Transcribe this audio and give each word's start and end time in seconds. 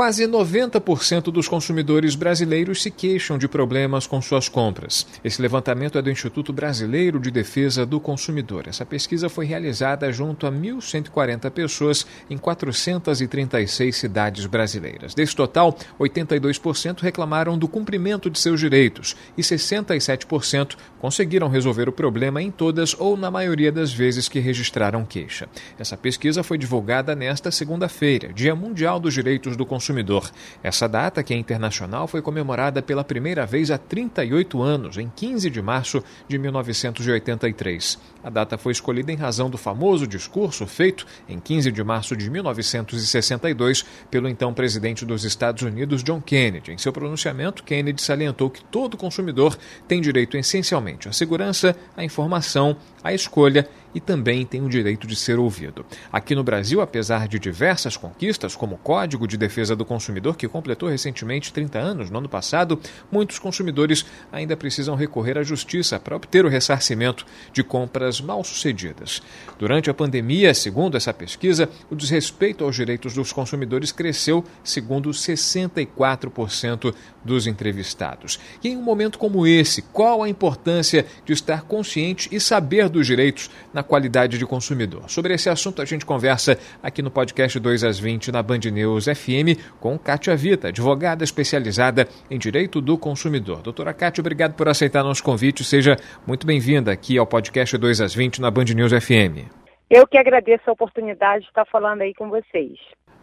Quase 0.00 0.26
90% 0.26 1.24
dos 1.24 1.46
consumidores 1.46 2.14
brasileiros 2.14 2.82
se 2.82 2.90
queixam 2.90 3.36
de 3.36 3.46
problemas 3.46 4.06
com 4.06 4.22
suas 4.22 4.48
compras. 4.48 5.06
Esse 5.22 5.42
levantamento 5.42 5.98
é 5.98 6.00
do 6.00 6.10
Instituto 6.10 6.54
Brasileiro 6.54 7.20
de 7.20 7.30
Defesa 7.30 7.84
do 7.84 8.00
Consumidor. 8.00 8.66
Essa 8.66 8.86
pesquisa 8.86 9.28
foi 9.28 9.44
realizada 9.44 10.10
junto 10.10 10.46
a 10.46 10.50
1.140 10.50 11.50
pessoas 11.50 12.06
em 12.30 12.38
436 12.38 13.94
cidades 13.94 14.46
brasileiras. 14.46 15.12
Desse 15.12 15.36
total, 15.36 15.76
82% 15.98 17.02
reclamaram 17.02 17.58
do 17.58 17.68
cumprimento 17.68 18.30
de 18.30 18.38
seus 18.38 18.58
direitos 18.58 19.14
e 19.36 19.42
67% 19.42 20.76
conseguiram 20.98 21.50
resolver 21.50 21.90
o 21.90 21.92
problema 21.92 22.40
em 22.40 22.50
todas 22.50 22.98
ou 22.98 23.18
na 23.18 23.30
maioria 23.30 23.70
das 23.70 23.92
vezes 23.92 24.30
que 24.30 24.40
registraram 24.40 25.04
queixa. 25.04 25.46
Essa 25.78 25.94
pesquisa 25.94 26.42
foi 26.42 26.56
divulgada 26.56 27.14
nesta 27.14 27.50
segunda-feira, 27.50 28.32
Dia 28.32 28.54
Mundial 28.54 28.98
dos 28.98 29.12
Direitos 29.12 29.58
do 29.58 29.66
Consumidor 29.66 29.89
consumidor. 29.90 30.30
Essa 30.62 30.88
data, 30.88 31.22
que 31.22 31.34
é 31.34 31.36
internacional, 31.36 32.06
foi 32.06 32.22
comemorada 32.22 32.80
pela 32.80 33.02
primeira 33.02 33.44
vez 33.44 33.70
há 33.70 33.78
38 33.78 34.62
anos, 34.62 34.96
em 34.96 35.10
15 35.14 35.50
de 35.50 35.60
março 35.60 36.02
de 36.28 36.38
1983. 36.38 37.98
A 38.22 38.30
data 38.30 38.56
foi 38.56 38.72
escolhida 38.72 39.10
em 39.10 39.16
razão 39.16 39.50
do 39.50 39.58
famoso 39.58 40.06
discurso 40.06 40.66
feito 40.66 41.06
em 41.28 41.40
15 41.40 41.72
de 41.72 41.82
março 41.82 42.16
de 42.16 42.30
1962 42.30 43.84
pelo 44.10 44.28
então 44.28 44.54
presidente 44.54 45.04
dos 45.04 45.24
Estados 45.24 45.62
Unidos, 45.62 46.04
John 46.04 46.20
Kennedy. 46.20 46.72
Em 46.72 46.78
seu 46.78 46.92
pronunciamento, 46.92 47.64
Kennedy 47.64 48.00
salientou 48.00 48.48
que 48.48 48.62
todo 48.64 48.96
consumidor 48.96 49.58
tem 49.88 50.00
direito 50.00 50.36
essencialmente 50.36 51.08
à 51.08 51.12
segurança, 51.12 51.76
à 51.96 52.04
informação, 52.04 52.76
à 53.02 53.12
escolha 53.12 53.68
e 53.94 54.00
também 54.00 54.46
tem 54.46 54.62
o 54.62 54.68
direito 54.68 55.06
de 55.06 55.16
ser 55.16 55.38
ouvido. 55.38 55.84
Aqui 56.12 56.34
no 56.34 56.44
Brasil, 56.44 56.80
apesar 56.80 57.26
de 57.26 57.38
diversas 57.38 57.96
conquistas, 57.96 58.54
como 58.54 58.76
o 58.76 58.78
Código 58.78 59.26
de 59.26 59.36
Defesa 59.36 59.74
do 59.74 59.84
Consumidor, 59.84 60.36
que 60.36 60.48
completou 60.48 60.88
recentemente 60.88 61.52
30 61.52 61.78
anos 61.78 62.10
no 62.10 62.18
ano 62.18 62.28
passado, 62.28 62.78
muitos 63.10 63.38
consumidores 63.38 64.06
ainda 64.30 64.56
precisam 64.56 64.94
recorrer 64.94 65.38
à 65.38 65.42
justiça 65.42 65.98
para 65.98 66.16
obter 66.16 66.44
o 66.44 66.48
ressarcimento 66.48 67.26
de 67.52 67.62
compras 67.62 68.20
mal 68.20 68.44
sucedidas. 68.44 69.22
Durante 69.58 69.90
a 69.90 69.94
pandemia, 69.94 70.54
segundo 70.54 70.96
essa 70.96 71.12
pesquisa, 71.12 71.68
o 71.90 71.94
desrespeito 71.94 72.64
aos 72.64 72.76
direitos 72.76 73.14
dos 73.14 73.32
consumidores 73.32 73.92
cresceu, 73.92 74.44
segundo 74.62 75.10
64% 75.10 76.94
dos 77.24 77.46
entrevistados. 77.46 78.38
E 78.62 78.68
em 78.68 78.76
um 78.76 78.82
momento 78.82 79.18
como 79.18 79.46
esse, 79.46 79.82
qual 79.82 80.22
a 80.22 80.28
importância 80.28 81.06
de 81.24 81.32
estar 81.32 81.62
consciente 81.62 82.28
e 82.32 82.40
saber 82.40 82.89
dos 82.90 83.06
direitos 83.06 83.50
na 83.72 83.82
qualidade 83.82 84.38
de 84.38 84.44
consumidor. 84.44 85.08
Sobre 85.08 85.32
esse 85.32 85.48
assunto, 85.48 85.80
a 85.80 85.84
gente 85.84 86.04
conversa 86.04 86.58
aqui 86.82 87.00
no 87.00 87.10
podcast 87.10 87.58
2 87.58 87.84
às 87.84 87.98
20 87.98 88.32
na 88.32 88.42
Band 88.42 88.58
News 88.72 89.06
FM 89.06 89.58
com 89.80 89.98
Kátia 89.98 90.36
Vita, 90.36 90.68
advogada 90.68 91.24
especializada 91.24 92.08
em 92.30 92.38
direito 92.38 92.80
do 92.80 92.98
consumidor. 92.98 93.62
Doutora 93.62 93.94
Kátia, 93.94 94.20
obrigado 94.20 94.54
por 94.54 94.68
aceitar 94.68 95.02
nosso 95.02 95.22
convite. 95.22 95.64
Seja 95.64 95.96
muito 96.26 96.46
bem-vinda 96.46 96.92
aqui 96.92 97.16
ao 97.16 97.26
podcast 97.26 97.78
2 97.78 98.00
às 98.00 98.14
20 98.14 98.40
na 98.40 98.50
Band 98.50 98.64
News 98.74 98.92
FM. 98.92 99.48
Eu 99.88 100.06
que 100.06 100.16
agradeço 100.16 100.68
a 100.68 100.72
oportunidade 100.72 101.42
de 101.42 101.48
estar 101.48 101.64
falando 101.66 102.02
aí 102.02 102.14
com 102.14 102.28
vocês. 102.28 102.78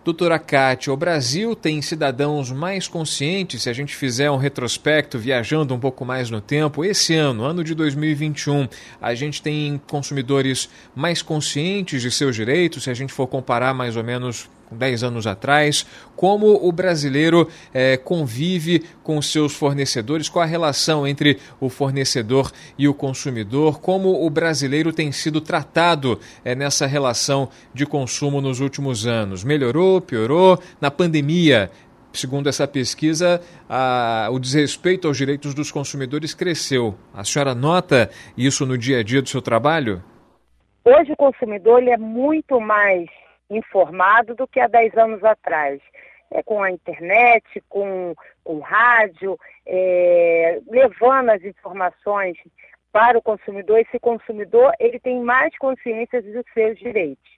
Doutora 0.08 0.40
Kátia, 0.40 0.94
o 0.94 0.96
Brasil 0.96 1.54
tem 1.54 1.82
cidadãos 1.82 2.50
mais 2.50 2.88
conscientes, 2.88 3.64
se 3.64 3.70
a 3.70 3.74
gente 3.74 3.94
fizer 3.94 4.32
um 4.32 4.38
retrospecto, 4.38 5.20
viajando 5.20 5.76
um 5.76 5.80
pouco 5.82 6.06
mais 6.06 6.30
no 6.30 6.40
tempo, 6.40 6.86
esse 6.86 7.14
ano, 7.14 7.44
ano 7.44 7.62
de 7.62 7.76
2021, 7.76 8.70
a 9.02 9.14
gente 9.14 9.42
tem 9.42 9.78
consumidores 9.86 10.70
mais 10.96 11.22
conscientes 11.22 12.02
de 12.02 12.10
seus 12.10 12.38
direitos, 12.38 12.86
se 12.86 12.90
a 12.90 12.94
gente 12.94 13.12
for 13.12 13.28
comparar 13.28 13.74
mais 13.74 13.98
ou 13.98 14.04
menos 14.06 14.50
10 14.72 15.04
anos 15.04 15.28
atrás, 15.28 15.86
como 16.16 16.48
o 16.68 16.72
brasileiro 16.72 17.48
é, 17.74 17.98
convive 17.98 18.84
com 19.04 19.22
seus 19.22 19.54
fornecedores, 19.54 20.30
qual 20.30 20.44
a 20.44 20.48
relação 20.48 21.08
entre 21.08 21.40
o 21.60 21.70
fornecedor 21.70 22.52
e 22.78 22.88
o 22.88 22.94
consumidor, 22.94 23.80
como 23.80 24.26
o 24.26 24.30
brasileiro 24.30 24.92
tem 24.92 25.12
sido 25.12 25.40
tratado 25.40 26.20
é, 26.44 26.56
nessa 26.56 26.86
relação 26.86 27.50
de 27.74 27.86
consumo 27.86 28.42
nos 28.42 28.60
últimos 28.60 29.06
anos. 29.06 29.44
Melhorou, 29.44 30.02
piorou? 30.02 30.60
Na 30.82 30.92
pandemia, 30.92 31.72
segundo 32.12 32.50
essa 32.50 32.68
pesquisa, 32.68 33.42
a, 33.70 34.30
o 34.32 34.40
desrespeito 34.40 35.08
aos 35.08 35.18
direitos 35.18 35.54
dos 35.54 35.72
consumidores 35.72 36.34
cresceu. 36.34 36.96
A 37.14 37.24
senhora 37.24 37.54
nota 37.54 38.10
isso 38.38 38.66
no 38.66 38.78
dia 38.78 39.00
a 39.00 39.04
dia 39.04 39.22
do 39.22 39.30
seu 39.30 39.42
trabalho? 39.42 40.04
Hoje 40.84 41.12
o 41.12 41.18
consumidor 41.18 41.82
ele 41.82 41.92
é 41.92 41.98
muito 41.98 42.60
mais 42.60 43.08
informado 43.50 44.36
do 44.36 44.48
que 44.48 44.60
há 44.60 44.68
10 44.68 44.98
anos 44.98 45.24
atrás. 45.24 45.82
É, 46.30 46.44
com 46.44 46.62
a 46.62 46.70
internet, 46.70 47.64
com, 47.70 48.14
com 48.44 48.60
rádio, 48.60 49.40
é, 49.66 50.60
levando 50.68 51.30
as 51.30 51.42
informações 51.42 52.38
para 52.92 53.18
o 53.18 53.22
consumidor. 53.22 53.80
Esse 53.80 53.98
consumidor 53.98 54.74
ele 54.78 55.00
tem 55.00 55.22
mais 55.22 55.58
consciência 55.58 56.22
dos 56.22 56.44
seus 56.54 56.78
direitos. 56.78 57.37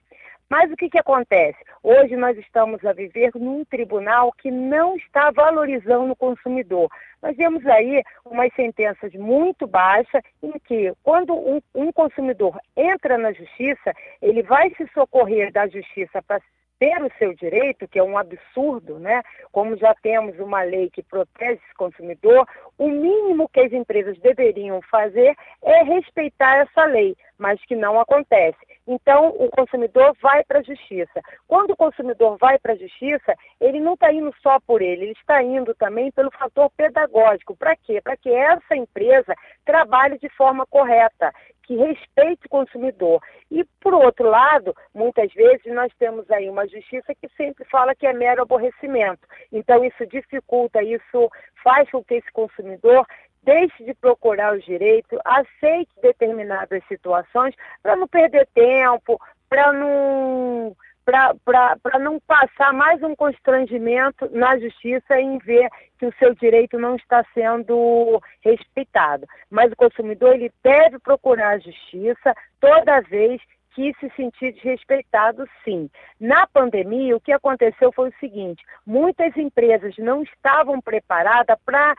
Mas 0.50 0.68
o 0.72 0.76
que, 0.76 0.90
que 0.90 0.98
acontece? 0.98 1.58
Hoje 1.80 2.16
nós 2.16 2.36
estamos 2.36 2.84
a 2.84 2.92
viver 2.92 3.30
num 3.36 3.64
tribunal 3.64 4.32
que 4.32 4.50
não 4.50 4.96
está 4.96 5.30
valorizando 5.30 6.10
o 6.12 6.16
consumidor. 6.16 6.90
Nós 7.22 7.36
vemos 7.36 7.64
aí 7.66 8.02
umas 8.24 8.52
sentenças 8.54 9.14
muito 9.14 9.64
baixas 9.64 10.20
em 10.42 10.52
que, 10.66 10.92
quando 11.04 11.32
um, 11.34 11.60
um 11.72 11.92
consumidor 11.92 12.58
entra 12.76 13.16
na 13.16 13.32
justiça, 13.32 13.92
ele 14.20 14.42
vai 14.42 14.70
se 14.70 14.88
socorrer 14.92 15.52
da 15.52 15.68
justiça 15.68 16.20
para 16.20 16.42
ter 16.80 17.00
o 17.00 17.12
seu 17.18 17.32
direito, 17.34 17.86
que 17.86 17.98
é 17.98 18.02
um 18.02 18.18
absurdo, 18.18 18.98
né? 18.98 19.22
Como 19.52 19.76
já 19.76 19.94
temos 20.02 20.36
uma 20.40 20.62
lei 20.62 20.90
que 20.90 21.02
protege 21.02 21.60
esse 21.62 21.74
consumidor, 21.74 22.48
o 22.76 22.88
mínimo 22.88 23.48
que 23.50 23.60
as 23.60 23.72
empresas 23.72 24.18
deveriam 24.18 24.80
fazer 24.90 25.36
é 25.62 25.84
respeitar 25.84 26.56
essa 26.56 26.86
lei, 26.86 27.14
mas 27.38 27.64
que 27.66 27.76
não 27.76 28.00
acontece. 28.00 28.58
Então, 28.86 29.28
o 29.28 29.48
consumidor 29.50 30.16
vai 30.20 30.42
para 30.44 30.60
a 30.60 30.62
justiça. 30.62 31.20
Quando 31.46 31.70
o 31.72 31.76
consumidor 31.76 32.36
vai 32.38 32.58
para 32.58 32.72
a 32.72 32.76
justiça, 32.76 33.34
ele 33.60 33.80
não 33.80 33.94
está 33.94 34.12
indo 34.12 34.34
só 34.42 34.58
por 34.60 34.82
ele, 34.82 35.04
ele 35.04 35.12
está 35.12 35.42
indo 35.42 35.74
também 35.74 36.10
pelo 36.10 36.30
fator 36.30 36.70
pedagógico. 36.76 37.56
Para 37.56 37.76
quê? 37.76 38.00
Para 38.02 38.16
que 38.16 38.30
essa 38.30 38.76
empresa 38.76 39.34
trabalhe 39.64 40.18
de 40.18 40.28
forma 40.30 40.66
correta 40.66 41.32
que 41.70 41.76
respeite 41.76 42.46
o 42.46 42.48
consumidor. 42.48 43.22
E, 43.48 43.64
por 43.80 43.94
outro 43.94 44.28
lado, 44.28 44.74
muitas 44.92 45.32
vezes 45.32 45.72
nós 45.72 45.92
temos 46.00 46.28
aí 46.28 46.50
uma 46.50 46.66
justiça 46.66 47.14
que 47.14 47.28
sempre 47.36 47.64
fala 47.66 47.94
que 47.94 48.08
é 48.08 48.12
mero 48.12 48.42
aborrecimento. 48.42 49.20
Então, 49.52 49.84
isso 49.84 50.04
dificulta, 50.06 50.82
isso 50.82 51.30
faz 51.62 51.88
com 51.88 52.02
que 52.02 52.14
esse 52.14 52.32
consumidor 52.32 53.06
deixe 53.42 53.84
de 53.84 53.94
procurar 53.94 54.56
os 54.56 54.64
direitos, 54.64 55.18
aceite 55.24 55.90
determinadas 56.02 56.82
situações 56.86 57.54
para 57.82 57.96
não 57.96 58.06
perder 58.06 58.46
tempo, 58.54 59.20
para 59.48 59.72
não 59.72 60.76
para 61.44 61.98
não 61.98 62.20
passar 62.20 62.72
mais 62.72 63.02
um 63.02 63.16
constrangimento 63.16 64.30
na 64.30 64.56
justiça 64.58 65.18
em 65.18 65.38
ver 65.38 65.68
que 65.98 66.06
o 66.06 66.14
seu 66.18 66.34
direito 66.36 66.78
não 66.78 66.94
está 66.94 67.24
sendo 67.34 68.22
respeitado. 68.42 69.26
Mas 69.50 69.72
o 69.72 69.76
consumidor 69.76 70.34
ele 70.34 70.52
deve 70.62 71.00
procurar 71.00 71.54
a 71.54 71.58
justiça 71.58 72.32
toda 72.60 73.00
vez 73.00 73.40
que 73.74 73.92
se 74.00 74.10
sentir 74.16 74.52
desrespeitado, 74.52 75.48
sim. 75.64 75.88
Na 76.18 76.46
pandemia, 76.46 77.16
o 77.16 77.20
que 77.20 77.32
aconteceu 77.32 77.92
foi 77.92 78.08
o 78.10 78.18
seguinte: 78.18 78.62
muitas 78.84 79.36
empresas 79.36 79.94
não 79.98 80.22
estavam 80.22 80.80
preparadas 80.80 81.56
para 81.64 81.96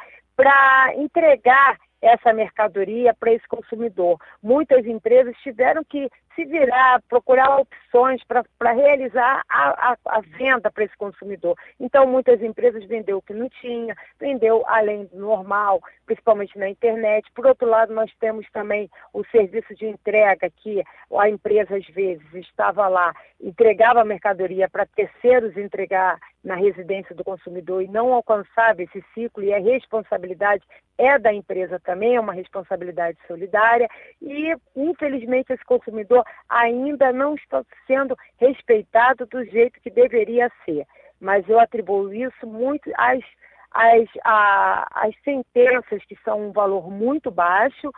entregar 0.96 1.78
essa 2.02 2.34
mercadoria 2.34 3.14
para 3.14 3.32
esse 3.32 3.48
consumidor. 3.48 4.18
Muitas 4.42 4.86
empresas 4.86 5.36
tiveram 5.38 5.84
que 5.84 6.10
se 6.36 6.46
virar, 6.46 7.02
procurar 7.10 7.58
opções 7.58 8.22
para 8.24 8.72
realizar 8.72 9.44
a, 9.50 9.92
a, 9.92 9.98
a 10.06 10.22
venda 10.22 10.72
para 10.72 10.84
esse 10.84 10.96
consumidor. 10.98 11.58
Então, 11.80 12.06
muitas 12.08 12.42
empresas 12.42 12.84
vendeu 12.86 13.18
o 13.18 13.22
que 13.22 13.34
não 13.34 13.50
tinha, 13.50 13.96
vendeu 14.20 14.64
além 14.68 15.06
do 15.06 15.20
normal, 15.20 15.82
principalmente 16.06 16.58
na 16.58 16.70
internet. 16.70 17.30
Por 17.34 17.46
outro 17.46 17.68
lado, 17.68 17.94
nós 17.94 18.12
temos 18.20 18.46
também 18.52 18.90
o 19.14 19.24
serviço 19.26 19.74
de 19.76 19.88
entrega, 19.88 20.50
que 20.50 20.84
a 21.18 21.30
empresa, 21.30 21.76
às 21.76 21.88
vezes, 21.88 22.26
estava 22.34 22.88
lá, 22.88 23.14
entregava 23.40 24.02
a 24.02 24.06
mercadoria 24.06 24.70
para 24.70 24.86
terceiros 24.86 25.58
entregar 25.58 26.20
na 26.44 26.56
residência 26.56 27.16
do 27.16 27.24
consumidor 27.24 27.84
e 27.84 27.88
não 27.88 28.14
alcançava 28.14 28.82
esse 28.82 29.04
ciclo, 29.14 29.44
e 29.44 29.54
a 29.54 29.60
responsabilidade 29.60 30.64
é 30.98 31.18
da 31.18 31.34
empresa 31.34 31.80
também, 31.80 32.16
é 32.16 32.20
uma 32.20 32.34
responsabilidade 32.34 33.18
solidária, 33.28 33.88
e 34.22 34.54
infelizmente 34.76 35.52
esse 35.52 35.64
consumidor 35.66 36.21
ainda 36.50 37.12
não 37.12 37.36
está 37.36 37.64
sendo 37.88 38.18
respeitado 38.38 39.26
do 39.26 39.44
jeito 39.46 39.80
que 39.82 39.90
deveria 39.90 40.52
ser. 40.66 40.86
Mas 41.20 41.48
eu 41.48 41.60
atribuo 41.60 42.14
isso 42.14 42.48
muito 42.48 42.92
às, 42.98 43.24
às, 43.72 44.10
às 44.24 45.16
sentenças, 45.24 46.04
que 46.06 46.18
são 46.24 46.48
um 46.48 46.52
valor 46.52 46.90
muito 46.90 47.30
baixo, 47.30 47.92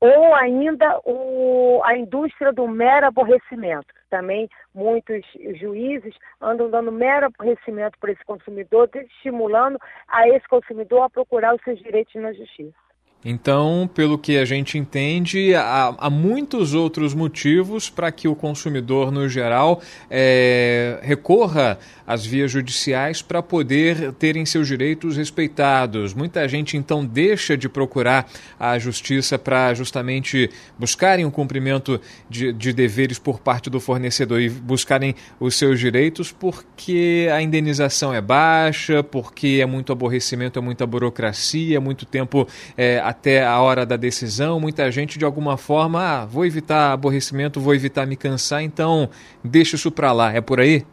ou 0.00 0.34
ainda 0.34 1.00
o, 1.04 1.80
a 1.84 1.96
indústria 1.96 2.52
do 2.52 2.68
mero 2.68 3.06
aborrecimento. 3.06 3.86
Também 4.10 4.48
muitos 4.74 5.24
juízes 5.58 6.14
andam 6.40 6.70
dando 6.70 6.92
mero 6.92 7.26
aborrecimento 7.26 7.98
para 7.98 8.12
esse 8.12 8.24
consumidor, 8.24 8.88
estimulando 8.94 9.78
a 10.06 10.28
esse 10.28 10.46
consumidor 10.48 11.02
a 11.02 11.10
procurar 11.10 11.54
os 11.54 11.62
seus 11.62 11.78
direitos 11.78 12.14
na 12.14 12.32
justiça. 12.32 12.85
Então, 13.28 13.90
pelo 13.92 14.16
que 14.16 14.38
a 14.38 14.44
gente 14.44 14.78
entende, 14.78 15.52
há, 15.52 15.92
há 15.98 16.08
muitos 16.08 16.74
outros 16.74 17.12
motivos 17.12 17.90
para 17.90 18.12
que 18.12 18.28
o 18.28 18.36
consumidor, 18.36 19.10
no 19.10 19.28
geral, 19.28 19.82
é, 20.08 21.00
recorra 21.02 21.76
às 22.06 22.24
vias 22.24 22.52
judiciais 22.52 23.22
para 23.22 23.42
poder 23.42 24.12
terem 24.12 24.46
seus 24.46 24.68
direitos 24.68 25.16
respeitados. 25.16 26.14
Muita 26.14 26.48
gente, 26.48 26.76
então, 26.76 27.04
deixa 27.04 27.56
de 27.56 27.68
procurar 27.68 28.30
a 28.60 28.78
justiça 28.78 29.36
para 29.36 29.74
justamente 29.74 30.48
buscarem 30.78 31.24
o 31.24 31.30
cumprimento 31.32 32.00
de, 32.30 32.52
de 32.52 32.72
deveres 32.72 33.18
por 33.18 33.40
parte 33.40 33.68
do 33.68 33.80
fornecedor 33.80 34.40
e 34.40 34.48
buscarem 34.48 35.16
os 35.40 35.56
seus 35.56 35.80
direitos 35.80 36.30
porque 36.30 37.28
a 37.34 37.42
indenização 37.42 38.14
é 38.14 38.20
baixa, 38.20 39.02
porque 39.02 39.58
é 39.60 39.66
muito 39.66 39.92
aborrecimento, 39.92 40.60
é 40.60 40.62
muita 40.62 40.86
burocracia, 40.86 41.76
é 41.76 41.80
muito 41.80 42.06
tempo. 42.06 42.46
É, 42.76 43.00
até 43.16 43.44
a 43.44 43.60
hora 43.60 43.86
da 43.86 43.96
decisão, 43.96 44.60
muita 44.60 44.90
gente 44.90 45.18
de 45.18 45.24
alguma 45.24 45.56
forma, 45.56 46.00
ah, 46.00 46.24
vou 46.26 46.44
evitar 46.44 46.92
aborrecimento, 46.92 47.60
vou 47.60 47.74
evitar 47.74 48.06
me 48.06 48.16
cansar, 48.16 48.62
então 48.62 49.08
deixa 49.42 49.74
isso 49.76 49.90
para 49.90 50.12
lá. 50.12 50.32
É 50.32 50.40
por 50.40 50.60
aí? 50.60 50.84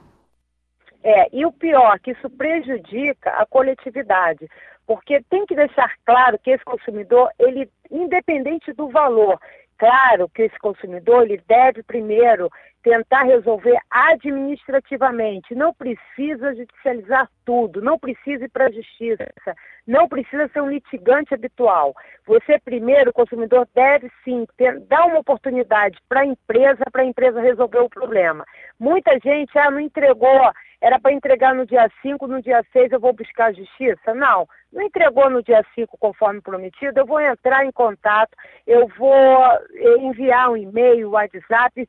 É, 1.04 1.28
e 1.34 1.46
o 1.46 1.52
pior, 1.52 2.00
que 2.00 2.12
isso 2.12 2.30
prejudica 2.30 3.30
a 3.32 3.46
coletividade, 3.46 4.48
porque 4.88 5.22
tem 5.30 5.46
que 5.46 5.54
deixar 5.54 5.92
claro 6.06 6.40
que 6.40 6.50
esse 6.50 6.64
consumidor, 6.64 7.30
ele, 7.38 7.70
independente 7.92 8.72
do 8.72 8.88
valor, 8.88 9.38
claro 9.78 10.30
que 10.30 10.44
esse 10.44 10.58
consumidor 10.60 11.24
ele 11.24 11.42
deve 11.48 11.84
primeiro 11.84 12.50
tentar 12.84 13.24
resolver 13.24 13.80
administrativamente. 13.90 15.56
Não 15.56 15.74
precisa 15.74 16.54
judicializar 16.54 17.30
tudo, 17.46 17.82
não 17.82 17.98
precisa 17.98 18.44
ir 18.44 18.50
para 18.50 18.66
a 18.66 18.72
justiça, 18.72 19.26
não 19.88 20.08
precisa 20.08 20.50
ser 20.50 20.62
um 20.62 20.70
litigante 20.70 21.34
habitual. 21.34 21.96
Você 22.28 22.60
primeiro, 22.60 23.10
o 23.10 23.14
consumidor, 23.14 23.68
deve 23.74 24.12
sim 24.24 24.46
ter, 24.58 24.80
dar 24.82 25.06
uma 25.06 25.20
oportunidade 25.20 25.98
para 26.10 26.22
a 26.22 26.26
empresa, 26.26 26.84
para 26.92 27.02
a 27.02 27.06
empresa 27.06 27.42
resolver 27.42 27.80
o 27.80 27.90
problema. 27.90 28.46
Muita 28.78 29.18
gente 29.20 29.58
ah, 29.58 29.72
não 29.72 29.80
entregou, 29.80 30.52
era 30.84 31.00
para 31.00 31.14
entregar 31.14 31.56
no 31.56 31.66
dia 31.66 31.90
5, 32.02 32.28
no 32.28 32.42
dia 32.42 32.62
6 32.74 32.92
eu 32.92 33.00
vou 33.00 33.14
buscar 33.14 33.46
a 33.46 33.54
justiça. 33.54 34.14
Não, 34.14 34.46
não 34.72 34.82
entregou 34.82 35.30
no 35.30 35.42
dia 35.42 35.64
5 35.74 35.98
conforme 35.98 36.42
prometido, 36.42 37.00
eu 37.00 37.06
vou 37.06 37.22
entrar 37.22 37.66
em 37.66 37.72
contato, 37.72 38.36
eu 38.68 38.86
vou 39.00 39.46
eh, 39.76 39.98
enviar 40.00 40.52
um 40.52 40.58
e-mail, 40.58 41.12
WhatsApp, 41.12 41.88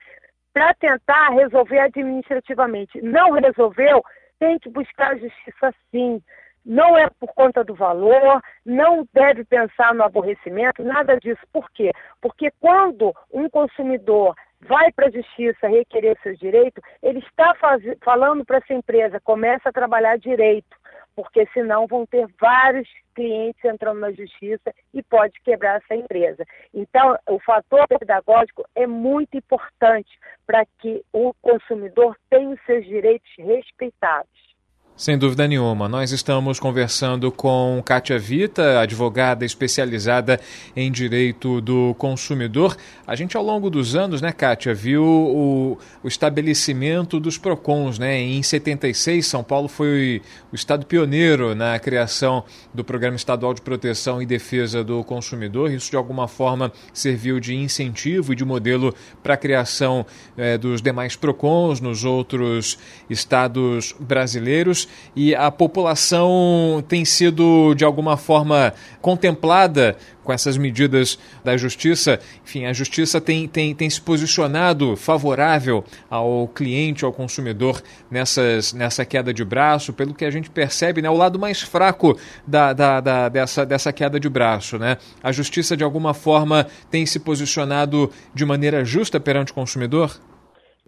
para 0.53 0.73
tentar 0.75 1.31
resolver 1.31 1.81
administrativamente. 1.81 3.03
Não 3.03 3.33
resolveu, 3.33 4.01
tem 4.39 4.61
que 4.61 4.71
buscar 4.71 5.15
a 5.15 5.19
justiça 5.19 5.75
sim. 5.91 6.23
Não 6.65 6.97
é 6.97 7.11
por 7.19 7.35
conta 7.35 7.65
do 7.65 7.75
valor, 7.75 8.41
não 8.65 9.05
deve 9.13 9.45
pensar 9.45 9.93
no 9.93 10.05
aborrecimento, 10.05 10.85
nada 10.85 11.19
disso. 11.19 11.43
Por 11.53 11.69
quê? 11.73 11.91
Porque 12.23 12.53
quando 12.61 13.13
um 13.33 13.51
consumidor 13.51 14.37
vai 14.67 14.93
para 14.93 15.07
a 15.07 15.11
justiça 15.11 15.69
requerer 15.69 16.19
seus 16.23 16.39
direitos, 16.39 16.83
ele 17.03 17.21
está 17.21 17.55
faz... 17.55 17.83
falando 18.03 18.45
para 18.45 18.59
essa 18.59 18.75
empresa, 18.75 19.21
começa 19.21 19.69
a 19.69 19.73
trabalhar 19.73 20.19
direito 20.19 20.77
porque 21.15 21.47
senão 21.53 21.87
vão 21.87 22.05
ter 22.05 22.27
vários 22.41 22.89
clientes 23.15 23.65
entrando 23.65 24.01
na 24.01 24.11
justiça 24.11 24.75
e 24.93 25.03
pode 25.03 25.33
quebrar 25.43 25.77
essa 25.77 25.95
empresa. 25.95 26.45
Então, 26.73 27.17
o 27.29 27.39
fator 27.39 27.87
pedagógico 27.87 28.65
é 28.75 28.87
muito 28.87 29.37
importante 29.37 30.19
para 30.47 30.67
que 30.79 31.05
o 31.13 31.33
consumidor 31.35 32.17
tenha 32.29 32.51
os 32.51 32.61
seus 32.65 32.85
direitos 32.85 33.31
respeitados. 33.39 34.54
Sem 34.97 35.19
dúvida 35.19 35.49
nenhuma. 35.49 35.89
Nós 35.89 36.13
estamos 36.13 36.61
conversando 36.61 37.33
com 37.33 37.83
Kátia 37.85 38.17
Vita, 38.17 38.79
advogada 38.79 39.45
especializada 39.45 40.41
em 40.77 40.91
direito 40.91 41.61
do 41.61 41.97
consumidor. 41.99 42.77
A 43.05 43.17
gente, 43.17 43.37
ao 43.37 43.43
longo 43.43 43.69
dos 43.69 43.97
anos, 43.97 44.23
né, 44.23 44.31
Kátia, 44.31 44.73
viu 44.73 45.03
o, 45.03 45.79
o 46.01 46.07
estabelecimento 46.07 47.19
dos 47.19 47.37
PROCONs. 47.37 47.99
Né? 47.99 48.21
Em 48.21 48.41
76, 48.41 49.27
São 49.27 49.43
Paulo 49.43 49.67
foi 49.67 50.23
o 50.53 50.55
estado 50.55 50.87
pioneiro 50.87 51.57
na 51.57 51.77
criação 51.81 52.45
do 52.73 52.85
Programa 52.85 53.17
Estadual 53.17 53.53
de 53.53 53.63
Proteção 53.63 54.23
e 54.23 54.27
Defesa 54.27 54.85
do 54.85 55.03
Consumidor. 55.03 55.73
Isso, 55.73 55.91
de 55.91 55.97
alguma 55.97 56.29
forma, 56.29 56.71
serviu 56.93 57.41
de 57.41 57.57
incentivo 57.57 58.33
e 58.33 58.37
de 58.37 58.45
modelo 58.45 58.95
para 59.25 59.35
a 59.35 59.37
criação 59.37 60.07
eh, 60.37 60.57
dos 60.57 60.81
demais 60.81 61.17
PROCONs 61.17 61.81
nos 61.81 62.05
outros 62.05 62.79
estados 63.11 63.93
brasileiros 63.99 64.84
e 65.15 65.35
a 65.35 65.51
população 65.51 66.85
tem 66.89 67.05
sido, 67.05 67.75
de 67.75 67.85
alguma 67.85 68.17
forma, 68.17 68.75
contemplada 69.01 69.97
com 70.25 70.33
essas 70.33 70.57
medidas 70.57 71.19
da 71.45 71.57
justiça. 71.57 72.19
Enfim, 72.45 72.65
a 72.65 72.73
justiça 72.73 73.21
tem, 73.21 73.47
tem, 73.47 73.75
tem 73.75 73.89
se 73.89 74.01
posicionado 74.01 74.97
favorável 74.97 75.85
ao 76.11 76.49
cliente, 76.49 77.05
ao 77.05 77.13
consumidor 77.13 77.83
nessas, 78.11 78.73
nessa 78.73 79.05
queda 79.05 79.33
de 79.33 79.45
braço, 79.45 79.93
pelo 79.93 80.15
que 80.15 80.25
a 80.25 80.31
gente 80.31 80.51
percebe, 80.51 81.03
né, 81.03 81.11
o 81.11 81.17
lado 81.17 81.39
mais 81.39 81.61
fraco 81.61 82.19
da, 82.47 82.73
da, 82.73 83.01
da, 83.01 83.29
dessa, 83.29 83.67
dessa 83.67 83.93
queda 83.93 84.19
de 84.19 84.29
braço. 84.29 84.79
Né? 84.79 84.97
A 85.23 85.31
justiça, 85.31 85.77
de 85.77 85.85
alguma 85.85 86.15
forma, 86.15 86.67
tem 86.91 87.05
se 87.05 87.21
posicionado 87.21 88.11
de 88.35 88.45
maneira 88.45 88.85
justa 88.85 89.21
perante 89.21 89.53
o 89.53 89.55
consumidor? 89.55 90.19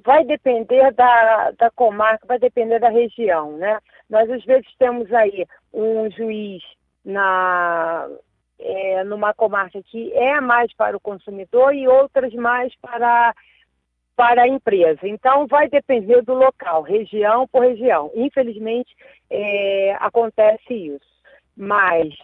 Vai 0.07 0.25
depender 0.25 0.93
da, 0.93 1.51
da 1.59 1.71
comarca, 1.73 2.25
vai 2.27 2.39
depender 2.39 2.79
da 2.79 2.89
região, 2.89 3.57
né? 3.57 3.81
Nós 4.09 4.31
às 4.31 4.45
vezes 4.45 4.73
temos 4.79 5.13
aí 5.13 5.45
um 5.75 6.09
juiz 6.13 6.63
na 7.05 8.09
é, 8.59 9.05
numa 9.05 9.35
comarca 9.35 9.83
que 9.83 10.13
é 10.15 10.41
mais 10.41 10.73
para 10.75 10.97
o 10.97 11.01
consumidor 11.01 11.75
e 11.75 11.89
outras 11.89 12.33
mais 12.35 12.73
para 12.77 13.35
para 14.15 14.43
a 14.43 14.49
empresa. 14.49 15.01
Então 15.03 15.47
vai 15.47 15.69
depender 15.69 16.23
do 16.23 16.33
local, 16.35 16.83
região 16.83 17.47
por 17.49 17.63
região. 17.63 18.11
Infelizmente 18.15 18.95
é, 19.29 19.97
acontece 19.99 20.73
isso, 20.73 21.23
mas 21.57 22.15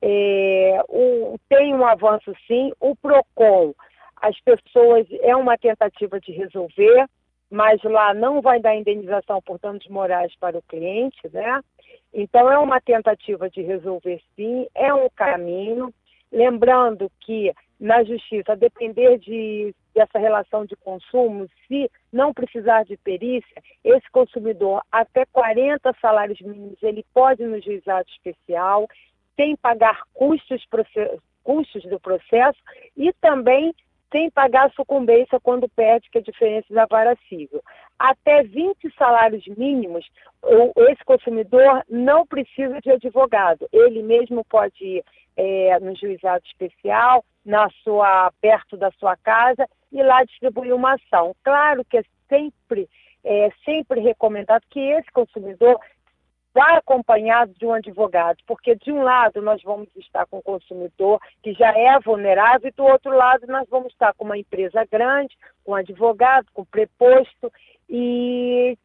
é, 0.00 0.80
o, 0.88 1.36
tem 1.48 1.74
um 1.74 1.84
avanço 1.84 2.32
sim. 2.46 2.72
O 2.80 2.94
Procon, 2.94 3.74
as 4.16 4.40
pessoas 4.40 5.06
é 5.20 5.34
uma 5.34 5.58
tentativa 5.58 6.20
de 6.20 6.30
resolver 6.30 7.08
mas 7.52 7.82
lá 7.82 8.14
não 8.14 8.40
vai 8.40 8.58
dar 8.58 8.74
indenização 8.74 9.42
por 9.42 9.58
danos 9.58 9.86
morais 9.86 10.34
para 10.40 10.56
o 10.56 10.62
cliente, 10.62 11.20
né? 11.30 11.60
Então 12.12 12.50
é 12.50 12.58
uma 12.58 12.80
tentativa 12.80 13.50
de 13.50 13.60
resolver 13.60 14.22
sim, 14.34 14.66
é 14.74 14.92
um 14.94 15.10
caminho. 15.10 15.92
Lembrando 16.32 17.12
que 17.20 17.52
na 17.78 18.02
justiça, 18.04 18.52
a 18.52 18.56
depender 18.56 19.18
de, 19.18 19.74
dessa 19.94 20.18
relação 20.18 20.64
de 20.64 20.74
consumo, 20.76 21.46
se 21.68 21.90
não 22.10 22.32
precisar 22.32 22.84
de 22.84 22.96
perícia, 22.96 23.62
esse 23.84 24.10
consumidor, 24.10 24.82
até 24.90 25.26
40 25.26 25.94
salários 26.00 26.40
mínimos, 26.40 26.82
ele 26.82 27.04
pode 27.12 27.44
no 27.44 27.60
juizado 27.60 28.08
especial, 28.08 28.88
sem 29.36 29.56
pagar 29.56 30.00
custos, 30.14 30.66
custos 31.44 31.82
do 31.84 32.00
processo 32.00 32.58
e 32.96 33.12
também 33.20 33.74
sem 34.12 34.30
pagar 34.30 34.70
sucumbência 34.72 35.40
quando 35.40 35.68
perde, 35.70 36.08
que 36.10 36.18
é 36.18 36.20
a 36.20 36.24
diferença 36.24 36.66
civil. 37.28 37.62
Até 37.98 38.42
20 38.42 38.94
salários 38.96 39.44
mínimos, 39.56 40.06
esse 40.90 41.04
consumidor 41.04 41.82
não 41.88 42.26
precisa 42.26 42.80
de 42.80 42.90
advogado. 42.90 43.66
Ele 43.72 44.02
mesmo 44.02 44.44
pode 44.44 44.74
ir 44.84 45.04
é, 45.36 45.80
no 45.80 45.96
juizado 45.96 46.44
especial, 46.46 47.24
na 47.44 47.68
sua, 47.82 48.30
perto 48.40 48.76
da 48.76 48.90
sua 48.92 49.16
casa, 49.16 49.66
e 49.90 50.02
lá 50.02 50.22
distribuir 50.24 50.74
uma 50.74 50.94
ação. 50.94 51.34
Claro 51.42 51.84
que 51.84 51.98
é 51.98 52.02
sempre, 52.28 52.88
é 53.24 53.50
sempre 53.64 54.00
recomendado 54.00 54.62
que 54.70 54.80
esse 54.80 55.10
consumidor 55.10 55.80
vá 56.54 56.76
acompanhado 56.76 57.52
de 57.54 57.66
um 57.66 57.72
advogado, 57.72 58.38
porque 58.46 58.74
de 58.74 58.92
um 58.92 59.02
lado 59.02 59.40
nós 59.40 59.62
vamos 59.62 59.88
estar 59.96 60.26
com 60.26 60.38
o 60.38 60.42
consumidor 60.42 61.20
que 61.42 61.52
já 61.54 61.70
é 61.76 61.98
vulnerável 62.00 62.68
e 62.68 62.72
do 62.72 62.84
outro 62.84 63.14
lado 63.14 63.46
nós 63.46 63.68
vamos 63.68 63.92
estar 63.92 64.12
com 64.14 64.24
uma 64.24 64.38
empresa 64.38 64.84
grande, 64.90 65.36
com 65.64 65.74
advogado, 65.74 66.46
com 66.52 66.64
preposto 66.64 67.52
e 67.88 68.76